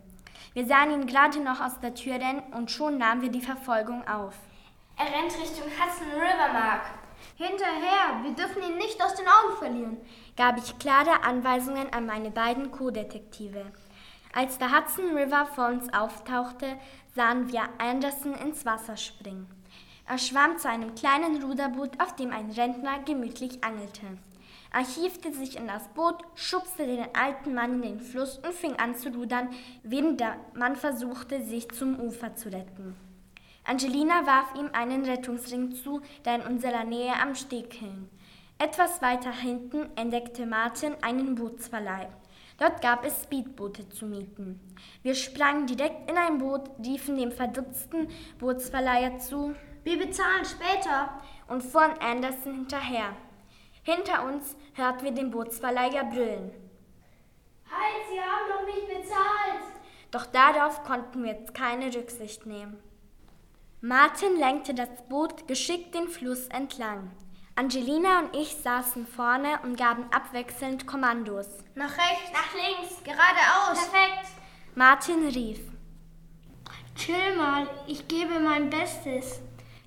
Wir 0.54 0.66
sahen 0.68 0.92
ihn 0.92 1.09
gerade 1.09 1.40
noch 1.40 1.61
aus 1.61 1.80
der 1.80 1.97
Tür 1.97 2.14
rennen 2.14 2.45
und 2.52 2.71
schon 2.71 2.97
nahmen 2.97 3.23
wir 3.23 3.30
die 3.30 3.40
Verfolgung 3.40 4.07
auf. 4.07 4.37
Er 4.97 5.07
rennt 5.07 5.33
Richtung 5.33 5.66
Hudson 5.66 6.12
River, 6.12 6.52
Mark. 6.52 6.83
Hinterher, 7.35 8.23
wir 8.23 8.37
dürfen 8.37 8.62
ihn 8.62 8.78
nicht 8.78 9.02
aus 9.02 9.16
den 9.16 9.26
Augen 9.26 9.59
verlieren. 9.59 9.97
Gab 10.37 10.59
ich 10.59 10.78
klare 10.78 11.25
Anweisungen 11.25 11.92
an 11.92 12.07
meine 12.07 12.30
beiden 12.30 12.71
Co-Detektive. 12.71 13.73
Als 14.38 14.57
der 14.57 14.71
Hudson 14.71 15.16
River 15.16 15.47
vor 15.47 15.66
uns 15.66 15.92
auftauchte, 15.92 16.78
sahen 17.16 17.50
wir 17.50 17.62
Anderson 17.78 18.35
ins 18.35 18.64
Wasser 18.64 18.97
springen. 18.97 19.49
Er 20.07 20.16
schwamm 20.16 20.59
zu 20.59 20.68
einem 20.68 20.95
kleinen 20.95 21.42
Ruderboot, 21.42 22.00
auf 22.00 22.14
dem 22.14 22.30
ein 22.30 22.52
Rentner 22.52 23.00
gemütlich 23.04 23.64
angelte. 23.64 24.07
Er 24.73 24.85
hiefte 24.87 25.33
sich 25.33 25.57
in 25.57 25.66
das 25.66 25.88
Boot, 25.88 26.23
schubste 26.37 26.87
den 26.87 27.04
alten 27.16 27.52
Mann 27.52 27.83
in 27.83 27.83
den 27.83 28.00
Fluss 28.00 28.38
und 28.38 28.54
fing 28.54 28.76
an 28.76 28.95
zu 28.95 29.09
rudern, 29.09 29.49
während 29.83 30.21
der 30.21 30.37
Mann 30.54 30.76
versuchte, 30.76 31.42
sich 31.42 31.68
zum 31.73 31.99
Ufer 31.99 32.37
zu 32.37 32.52
retten. 32.52 32.95
Angelina 33.64 34.25
warf 34.25 34.54
ihm 34.54 34.71
einen 34.73 35.04
Rettungsring 35.04 35.75
zu, 35.75 36.00
der 36.25 36.37
in 36.37 36.42
unserer 36.42 36.85
Nähe 36.85 37.14
am 37.21 37.35
Steg 37.35 37.73
hing. 37.73 38.09
Etwas 38.59 39.02
weiter 39.02 39.33
hinten 39.33 39.88
entdeckte 39.97 40.47
Martin 40.47 40.95
einen 41.02 41.35
Bootsverleih. 41.35 42.07
Dort 42.58 42.82
gab 42.82 43.04
es 43.04 43.22
Speedboote 43.22 43.88
zu 43.88 44.04
mieten. 44.06 44.60
Wir 45.02 45.14
sprangen 45.14 45.66
direkt 45.66 46.10
in 46.10 46.16
ein 46.16 46.38
Boot, 46.38 46.68
riefen 46.84 47.16
dem 47.16 47.30
verdutzten 47.30 48.08
Bootsverleiher 48.38 49.18
zu 49.18 49.54
Wir 49.84 49.96
bezahlen 49.98 50.44
später. 50.44 51.20
und 51.46 51.62
fuhren 51.62 51.98
Anderson 52.00 52.54
hinterher. 52.54 53.16
Hinter 53.82 54.26
uns 54.26 54.54
hörten 54.74 55.04
wir 55.04 55.12
den 55.12 55.30
Bootsverleiher 55.30 56.04
brüllen. 56.04 56.50
Halt, 57.70 58.04
Sie 58.10 58.20
haben 58.20 58.48
noch 58.50 58.66
nicht 58.66 58.86
bezahlt. 58.86 59.72
Doch 60.10 60.26
darauf 60.26 60.84
konnten 60.84 61.22
wir 61.22 61.32
jetzt 61.32 61.54
keine 61.54 61.94
Rücksicht 61.94 62.44
nehmen. 62.44 62.78
Martin 63.80 64.36
lenkte 64.36 64.74
das 64.74 64.90
Boot 65.08 65.46
geschickt 65.46 65.94
den 65.94 66.08
Fluss 66.08 66.48
entlang. 66.48 67.12
Angelina 67.58 68.20
und 68.20 68.36
ich 68.36 68.54
saßen 68.54 69.04
vorne 69.04 69.58
und 69.64 69.76
gaben 69.76 70.04
abwechselnd 70.12 70.86
Kommandos. 70.86 71.48
Nach 71.74 71.90
rechts, 71.90 72.30
nach 72.32 72.54
links, 72.54 73.02
geradeaus. 73.02 73.90
Perfekt. 73.90 74.28
Martin 74.76 75.26
rief. 75.26 75.58
Chill 76.94 77.34
mal, 77.36 77.66
ich 77.88 78.06
gebe 78.06 78.38
mein 78.38 78.70
Bestes. 78.70 79.40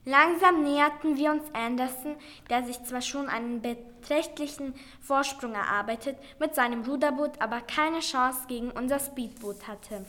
Langsam 0.03 0.63
näherten 0.63 1.15
wir 1.15 1.31
uns 1.31 1.45
Anderson, 1.53 2.17
der 2.49 2.65
sich 2.65 2.83
zwar 2.83 2.99
schon 2.99 3.29
einen 3.29 3.61
beträchtlichen 3.61 4.75
Vorsprung 4.99 5.53
erarbeitet, 5.53 6.17
mit 6.39 6.53
seinem 6.53 6.83
Ruderboot 6.83 7.39
aber 7.39 7.61
keine 7.61 8.01
Chance 8.01 8.47
gegen 8.49 8.71
unser 8.71 8.99
Speedboot 8.99 9.69
hatte. 9.69 10.05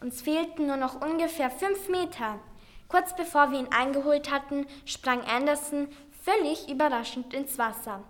Uns 0.00 0.22
fehlten 0.22 0.66
nur 0.66 0.76
noch 0.76 1.00
ungefähr 1.00 1.50
fünf 1.50 1.88
Meter. 1.88 2.40
Kurz 2.88 3.16
bevor 3.16 3.50
wir 3.50 3.58
ihn 3.58 3.72
eingeholt 3.72 4.30
hatten, 4.30 4.66
sprang 4.84 5.22
Anderson 5.22 5.88
völlig 6.24 6.70
überraschend 6.70 7.34
ins 7.34 7.58
Wasser. 7.58 8.02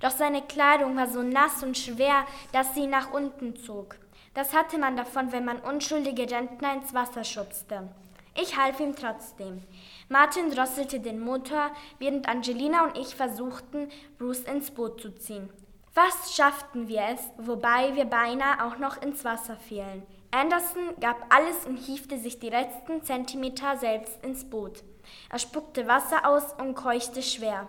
Doch 0.00 0.10
seine 0.10 0.42
Kleidung 0.42 0.96
war 0.96 1.08
so 1.08 1.22
nass 1.22 1.62
und 1.62 1.78
schwer, 1.78 2.26
dass 2.52 2.74
sie 2.74 2.86
nach 2.86 3.12
unten 3.12 3.56
zog. 3.56 3.96
Das 4.34 4.52
hatte 4.52 4.78
man 4.78 4.96
davon, 4.96 5.30
wenn 5.30 5.44
man 5.44 5.60
unschuldige 5.60 6.28
Rentner 6.30 6.74
ins 6.74 6.92
Wasser 6.92 7.22
schubste. 7.22 7.88
Ich 8.34 8.56
half 8.56 8.80
ihm 8.80 8.96
trotzdem. 8.96 9.62
Martin 10.08 10.50
drosselte 10.50 11.00
den 11.00 11.20
Motor, 11.20 11.70
während 11.98 12.28
Angelina 12.28 12.84
und 12.84 12.96
ich 12.96 13.14
versuchten, 13.14 13.90
Bruce 14.18 14.40
ins 14.40 14.70
Boot 14.70 15.00
zu 15.00 15.14
ziehen. 15.14 15.50
Fast 15.92 16.34
schafften 16.34 16.88
wir 16.88 17.02
es, 17.12 17.20
wobei 17.36 17.94
wir 17.94 18.06
beinahe 18.06 18.64
auch 18.64 18.78
noch 18.78 19.02
ins 19.02 19.24
Wasser 19.24 19.56
fielen. 19.56 20.02
Anderson 20.30 20.94
gab 20.98 21.32
alles 21.32 21.66
und 21.66 21.76
hiefte 21.76 22.18
sich 22.18 22.38
die 22.38 22.48
letzten 22.48 23.02
Zentimeter 23.02 23.76
selbst 23.76 24.24
ins 24.24 24.48
Boot. 24.48 24.82
Er 25.30 25.38
spuckte 25.38 25.86
Wasser 25.86 26.26
aus 26.26 26.52
und 26.58 26.74
keuchte 26.74 27.22
schwer. 27.22 27.68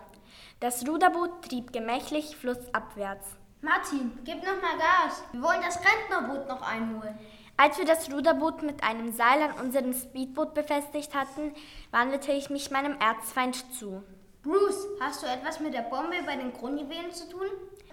Das 0.60 0.86
Ruderboot 0.86 1.42
trieb 1.42 1.72
gemächlich 1.72 2.36
flussabwärts. 2.36 3.26
Martin, 3.60 4.18
gib 4.24 4.38
noch 4.38 4.60
mal 4.60 4.76
Gas. 4.76 5.22
Wir 5.32 5.42
wollen 5.42 5.62
das 5.62 5.78
Rentnerboot 5.78 6.48
noch 6.48 6.62
einholen. 6.62 7.18
Als 7.56 7.78
wir 7.78 7.84
das 7.84 8.12
Ruderboot 8.12 8.62
mit 8.62 8.82
einem 8.82 9.12
Seil 9.12 9.42
an 9.42 9.52
unserem 9.64 9.94
Speedboot 9.94 10.54
befestigt 10.54 11.14
hatten, 11.14 11.54
wandelte 11.90 12.32
ich 12.32 12.50
mich 12.50 12.70
meinem 12.70 12.98
Erzfeind 12.98 13.72
zu. 13.74 14.02
Bruce, 14.42 14.86
hast 15.00 15.22
du 15.22 15.26
etwas 15.26 15.60
mit 15.60 15.72
der 15.72 15.82
Bombe 15.82 16.16
bei 16.26 16.36
den 16.36 16.52
Kronjuwelen 16.52 17.12
zu 17.12 17.28
tun? 17.30 17.46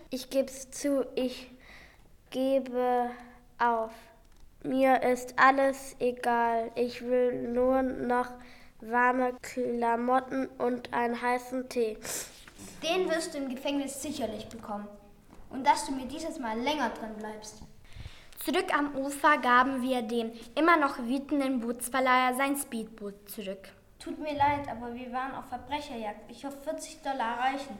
Ich 0.09 0.29
geb's 0.29 0.69
zu, 0.71 1.05
ich 1.15 1.51
gebe 2.31 3.11
auf. 3.59 3.91
Mir 4.63 5.01
ist 5.03 5.39
alles 5.39 5.95
egal. 5.99 6.71
Ich 6.75 7.01
will 7.01 7.47
nur 7.47 7.81
noch 7.81 8.27
warme 8.81 9.33
Klamotten 9.41 10.47
und 10.57 10.93
einen 10.93 11.21
heißen 11.21 11.69
Tee. 11.69 11.97
Den 12.83 13.09
wirst 13.09 13.33
du 13.33 13.37
im 13.37 13.49
Gefängnis 13.49 14.01
sicherlich 14.01 14.47
bekommen. 14.49 14.87
Und 15.49 15.65
dass 15.65 15.85
du 15.85 15.91
mir 15.91 16.05
dieses 16.05 16.39
Mal 16.39 16.59
länger 16.59 16.89
drin 16.89 17.13
bleibst. 17.17 17.61
Zurück 18.43 18.73
am 18.75 18.95
Ufer 18.95 19.37
gaben 19.37 19.83
wir 19.83 20.01
dem 20.01 20.31
immer 20.55 20.77
noch 20.77 20.97
wütenden 20.97 21.59
Bootsverleiher 21.59 22.33
sein 22.33 22.55
Speedboot 22.57 23.29
zurück. 23.29 23.69
Tut 23.99 24.17
mir 24.17 24.33
leid, 24.33 24.67
aber 24.67 24.95
wir 24.95 25.11
waren 25.11 25.35
auf 25.35 25.45
Verbrecherjagd. 25.45 26.31
Ich 26.31 26.43
hoffe, 26.43 26.57
40 26.63 27.03
Dollar 27.03 27.37
reichen. 27.37 27.77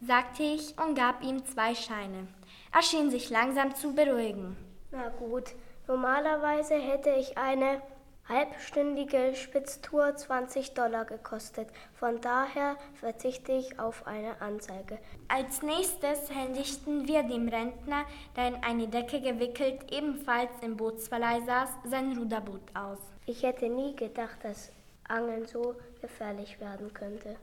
sagte 0.00 0.44
ich 0.44 0.78
und 0.78 0.94
gab 0.94 1.22
ihm 1.24 1.44
zwei 1.46 1.74
Scheine. 1.74 2.28
Er 2.72 2.82
schien 2.82 3.10
sich 3.10 3.28
langsam 3.30 3.74
zu 3.74 3.92
beruhigen. 3.92 4.56
Na 4.92 5.08
gut, 5.08 5.50
normalerweise 5.88 6.74
hätte 6.74 7.10
ich 7.10 7.36
eine 7.36 7.82
halbstündige 8.28 9.34
Spitztour 9.34 10.16
20 10.16 10.74
Dollar 10.74 11.04
gekostet. 11.04 11.68
Von 11.94 12.20
daher 12.20 12.76
verzichte 12.94 13.52
ich 13.52 13.78
auf 13.78 14.06
eine 14.06 14.40
Anzeige. 14.40 14.98
Als 15.28 15.62
nächstes 15.62 16.30
händigten 16.30 17.08
wir 17.08 17.22
dem 17.22 17.48
Rentner, 17.48 18.04
der 18.36 18.48
in 18.48 18.56
eine 18.62 18.88
Decke 18.88 19.20
gewickelt 19.20 19.92
ebenfalls 19.92 20.50
im 20.62 20.76
Bootsverleih 20.76 21.40
saß, 21.44 21.70
sein 21.84 22.16
Ruderboot 22.16 22.62
aus. 22.74 22.98
Ich 23.26 23.42
hätte 23.42 23.68
nie 23.68 23.94
gedacht, 23.96 24.38
dass 24.42 24.70
Angeln 25.08 25.46
so 25.46 25.74
gefährlich 26.00 26.60
werden 26.60 26.92
könnte. 26.92 27.36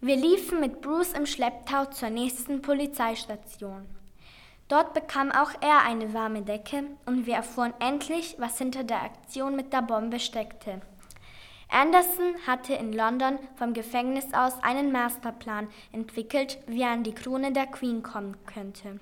Wir 0.00 0.16
liefen 0.16 0.60
mit 0.60 0.80
Bruce 0.80 1.12
im 1.12 1.26
Schlepptau 1.26 1.84
zur 1.86 2.10
nächsten 2.10 2.60
Polizeistation. 2.60 3.86
Dort 4.72 4.94
bekam 4.94 5.30
auch 5.30 5.50
er 5.60 5.82
eine 5.84 6.14
warme 6.14 6.40
Decke 6.40 6.84
und 7.04 7.26
wir 7.26 7.34
erfuhren 7.34 7.74
endlich, 7.78 8.36
was 8.38 8.56
hinter 8.56 8.84
der 8.84 9.02
Aktion 9.02 9.54
mit 9.54 9.70
der 9.70 9.82
Bombe 9.82 10.18
steckte. 10.18 10.80
Anderson 11.68 12.34
hatte 12.46 12.72
in 12.72 12.94
London 12.94 13.38
vom 13.56 13.74
Gefängnis 13.74 14.32
aus 14.32 14.54
einen 14.62 14.90
Masterplan 14.90 15.68
entwickelt, 15.92 16.56
wie 16.66 16.80
er 16.80 16.92
an 16.92 17.02
die 17.02 17.12
Krone 17.12 17.52
der 17.52 17.66
Queen 17.66 18.02
kommen 18.02 18.34
könnte. 18.46 18.98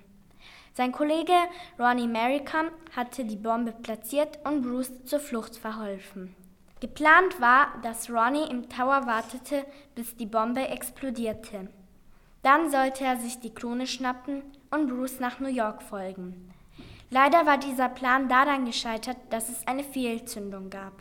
Sein 0.74 0.90
Kollege 0.90 1.36
Ronnie 1.78 2.08
Merrickham 2.08 2.72
hatte 2.96 3.24
die 3.24 3.36
Bombe 3.36 3.70
platziert 3.70 4.40
und 4.42 4.62
Bruce 4.62 5.04
zur 5.04 5.20
Flucht 5.20 5.56
verholfen. 5.56 6.34
Geplant 6.80 7.40
war, 7.40 7.68
dass 7.84 8.10
Ronnie 8.10 8.50
im 8.50 8.68
Tower 8.68 9.06
wartete, 9.06 9.64
bis 9.94 10.16
die 10.16 10.26
Bombe 10.26 10.66
explodierte. 10.66 11.68
Dann 12.42 12.72
sollte 12.72 13.04
er 13.04 13.18
sich 13.18 13.38
die 13.38 13.54
Krone 13.54 13.86
schnappen 13.86 14.42
und 14.70 14.88
Bruce 14.88 15.20
nach 15.20 15.40
New 15.40 15.48
York 15.48 15.82
folgen. 15.82 16.52
Leider 17.10 17.44
war 17.44 17.58
dieser 17.58 17.88
Plan 17.88 18.28
daran 18.28 18.64
gescheitert, 18.64 19.16
dass 19.30 19.48
es 19.48 19.66
eine 19.66 19.82
Fehlzündung 19.82 20.70
gab. 20.70 20.92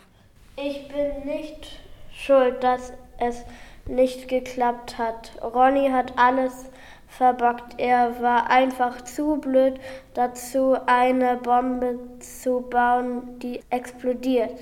Ich 0.55 0.87
bin 0.87 1.25
nicht 1.25 1.79
schuld, 2.11 2.63
dass 2.63 2.93
es 3.19 3.45
nicht 3.85 4.27
geklappt 4.27 4.97
hat. 4.97 5.31
Ronny 5.41 5.89
hat 5.89 6.17
alles 6.17 6.69
verbockt. 7.07 7.75
Er 7.77 8.21
war 8.21 8.49
einfach 8.49 9.03
zu 9.03 9.37
blöd 9.37 9.79
dazu, 10.13 10.77
eine 10.85 11.37
Bombe 11.37 11.99
zu 12.19 12.61
bauen, 12.61 13.39
die 13.39 13.61
explodiert. 13.69 14.59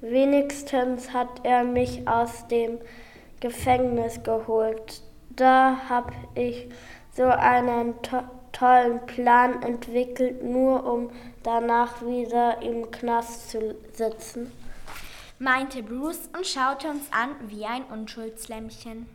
Wenigstens 0.00 1.12
hat 1.12 1.40
er 1.42 1.64
mich 1.64 2.06
aus 2.08 2.46
dem 2.48 2.78
Gefängnis 3.40 4.22
geholt. 4.22 5.02
Da 5.30 5.76
habe 5.88 6.12
ich 6.34 6.68
so 7.12 7.24
einen 7.24 8.00
to 8.02 8.22
tollen 8.58 9.04
Plan 9.06 9.62
entwickelt, 9.62 10.42
nur 10.42 10.84
um 10.84 11.10
danach 11.42 12.02
wieder 12.02 12.60
im 12.62 12.90
Knast 12.90 13.50
zu 13.50 13.76
sitzen, 13.92 14.50
meinte 15.38 15.82
Bruce 15.82 16.28
und 16.36 16.46
schaute 16.46 16.88
uns 16.88 17.04
an 17.12 17.30
wie 17.48 17.64
ein 17.64 17.84
Unschuldslämmchen. 17.84 19.06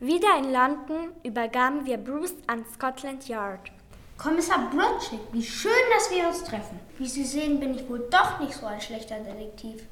Wieder 0.00 0.38
in 0.38 0.52
London 0.52 1.12
übergaben 1.24 1.86
wir 1.86 1.96
Bruce 1.96 2.34
an 2.46 2.64
Scotland 2.72 3.26
Yard. 3.26 3.70
Kommissar 4.16 4.70
Brodchick, 4.70 5.20
wie 5.32 5.42
schön, 5.42 5.72
dass 5.94 6.10
wir 6.10 6.28
uns 6.28 6.44
treffen. 6.44 6.78
Wie 6.98 7.06
Sie 7.06 7.24
sehen, 7.24 7.60
bin 7.60 7.74
ich 7.74 7.88
wohl 7.88 8.06
doch 8.10 8.40
nicht 8.40 8.52
so 8.52 8.66
ein 8.66 8.80
schlechter 8.80 9.20
Detektiv. 9.20 9.82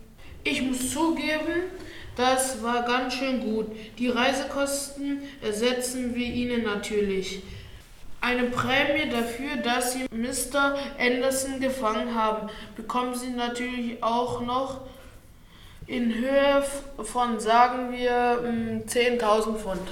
Ich 0.44 0.62
muss 0.62 0.92
zugeben, 0.92 1.70
das 2.16 2.62
war 2.62 2.84
ganz 2.84 3.14
schön 3.14 3.40
gut. 3.40 3.66
Die 3.98 4.08
Reisekosten 4.08 5.22
ersetzen 5.42 6.14
wir 6.14 6.26
Ihnen 6.26 6.62
natürlich. 6.62 7.42
Eine 8.26 8.50
Prämie 8.50 9.08
dafür, 9.08 9.54
dass 9.58 9.92
Sie 9.92 10.04
Mr. 10.10 10.76
Anderson 10.98 11.60
gefangen 11.60 12.12
haben, 12.12 12.48
bekommen 12.74 13.14
Sie 13.14 13.30
natürlich 13.30 14.02
auch 14.02 14.40
noch 14.40 14.80
in 15.86 16.12
Höhe 16.12 16.64
von, 17.04 17.38
sagen 17.38 17.92
wir, 17.92 18.40
10.000 18.88 19.50
mm, 19.50 19.56
Pfund. 19.58 19.88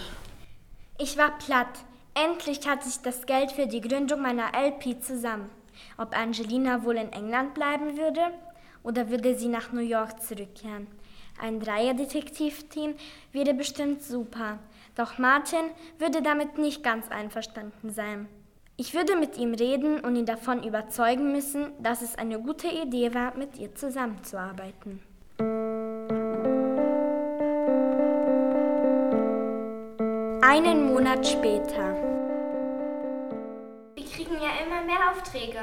Ich 0.99 1.17
war 1.17 1.39
platt. 1.39 1.69
Endlich 2.15 2.67
hatte 2.67 2.89
ich 2.89 3.01
das 3.03 3.25
Geld 3.25 3.53
für 3.53 3.69
die 3.69 3.81
Gründung 3.81 4.23
meiner 4.23 4.51
LP 4.53 5.01
zusammen. 5.01 5.49
Ob 5.97 6.19
Angelina 6.19 6.83
wohl 6.83 6.97
in 6.97 7.13
England 7.13 7.55
bleiben 7.55 7.97
würde 7.97 8.33
oder 8.83 9.11
würde 9.11 9.39
sie 9.39 9.47
nach 9.47 9.71
New 9.71 9.81
York 9.81 10.21
zurückkehren? 10.21 10.89
Ein 11.41 11.61
Dreier-Detektivteam 11.61 12.97
wäre 13.31 13.55
bestimmt 13.55 14.03
super. 14.03 14.59
Doch 14.95 15.19
Martin 15.19 15.71
würde 15.99 16.23
damit 16.23 16.59
nicht 16.59 16.83
ganz 16.83 17.11
einverstanden 17.11 17.91
sein. 17.91 18.29
Ich 18.77 18.95
würde 18.95 19.17
mit 19.17 19.37
ihm 19.37 19.55
reden 19.55 20.01
und 20.01 20.17
ihn 20.17 20.27
davon 20.27 20.63
überzeugen 20.63 21.33
müssen, 21.33 21.73
dass 21.81 22.03
es 22.03 22.17
eine 22.17 22.41
gute 22.41 22.69
Idee 22.69 23.15
war, 23.15 23.37
mit 23.37 23.57
ihr 23.57 23.75
zusammenzuarbeiten. 23.75 25.01
Einen 30.43 30.93
Monat 30.93 31.27
später. 31.27 31.95
Wir 33.95 34.05
kriegen 34.05 34.35
ja 34.35 34.65
immer 34.65 34.83
mehr 34.85 35.11
Aufträge, 35.11 35.61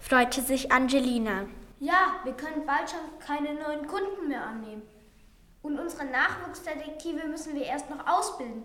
freute 0.00 0.40
sich 0.40 0.72
Angelina. 0.72 1.46
Ja, 1.80 2.14
wir 2.24 2.32
können 2.34 2.64
bald 2.66 2.90
schon 2.90 3.18
keine 3.18 3.54
neuen 3.54 3.86
Kunden 3.86 4.28
mehr 4.28 4.44
annehmen. 4.44 4.82
Und 5.64 5.80
unsere 5.80 6.04
Nachwuchsdetektive 6.04 7.26
müssen 7.26 7.54
wir 7.54 7.64
erst 7.64 7.88
noch 7.88 8.06
ausbilden. 8.06 8.64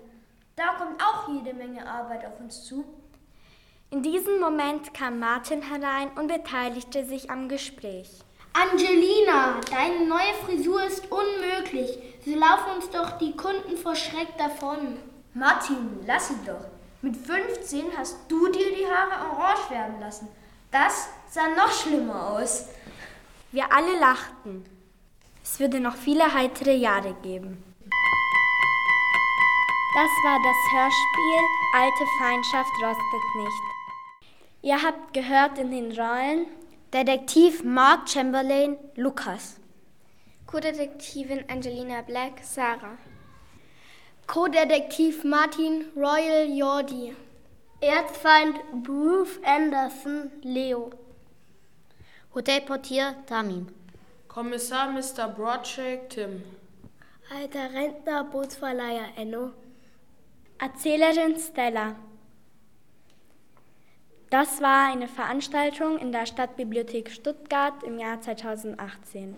Da 0.57 0.73
kommt 0.73 1.01
auch 1.01 1.29
jede 1.29 1.53
Menge 1.53 1.87
Arbeit 1.87 2.25
auf 2.25 2.37
uns 2.41 2.65
zu. 2.65 2.83
In 3.89 4.03
diesem 4.03 4.41
Moment 4.41 4.93
kam 4.93 5.17
Martin 5.17 5.61
herein 5.61 6.11
und 6.17 6.27
beteiligte 6.27 7.05
sich 7.05 7.31
am 7.31 7.47
Gespräch. 7.47 8.09
Angelina, 8.51 9.61
deine 9.71 10.07
neue 10.07 10.33
Frisur 10.43 10.83
ist 10.83 11.09
unmöglich. 11.09 11.97
So 12.25 12.35
laufen 12.35 12.75
uns 12.75 12.89
doch 12.89 13.17
die 13.17 13.33
Kunden 13.33 13.77
vor 13.77 13.95
Schreck 13.95 14.37
davon. 14.37 14.97
Martin, 15.33 16.01
lass 16.05 16.27
sie 16.27 16.45
doch. 16.45 16.65
Mit 17.01 17.15
15 17.15 17.97
hast 17.97 18.17
du 18.27 18.51
dir 18.51 18.75
die 18.75 18.85
Haare 18.85 19.31
orange 19.31 19.69
werden 19.69 20.01
lassen. 20.01 20.27
Das 20.69 21.07
sah 21.29 21.47
noch 21.55 21.71
schlimmer 21.71 22.31
aus. 22.33 22.65
Wir 23.53 23.71
alle 23.71 23.97
lachten. 23.97 24.65
Es 25.51 25.59
würde 25.59 25.79
noch 25.79 25.95
viele 25.95 26.31
heitere 26.31 26.75
Jahre 26.75 27.15
geben. 27.23 27.63
Das 29.95 30.11
war 30.23 30.37
das 30.43 30.59
Hörspiel 30.71 31.43
Alte 31.73 32.05
Feindschaft 32.19 32.71
rostet 32.83 33.35
nicht. 33.35 33.63
Ihr 34.61 34.83
habt 34.83 35.11
gehört 35.11 35.57
in 35.57 35.71
den 35.71 35.91
Rollen 35.99 36.45
Detektiv 36.93 37.63
Mark 37.63 38.07
Chamberlain 38.07 38.77
Lukas, 38.95 39.59
Co-Detektivin 40.45 41.43
Angelina 41.49 42.03
Black 42.03 42.43
Sarah, 42.43 42.99
Co-Detektiv 44.27 45.23
Martin 45.23 45.85
Royal 45.95 46.47
Jordi, 46.47 47.15
Erzfeind 47.81 48.55
Bruce 48.83 49.39
Anderson 49.43 50.31
Leo, 50.43 50.91
Hotelportier 52.35 53.15
Tamim. 53.25 53.78
Kommissar 54.29 54.91
Mr. 54.91 55.27
Broadshake 55.27 56.07
Tim. 56.07 56.43
Alter 57.35 57.73
Rentner 57.73 58.23
Bootsverleiher 58.25 59.07
Enno. 59.17 59.53
Erzählerin 60.59 61.35
Stella. 61.39 61.95
Das 64.29 64.61
war 64.61 64.93
eine 64.93 65.07
Veranstaltung 65.07 65.97
in 65.97 66.11
der 66.11 66.27
Stadtbibliothek 66.27 67.09
Stuttgart 67.09 67.81
im 67.81 67.97
Jahr 67.97 68.21
2018. 68.21 69.35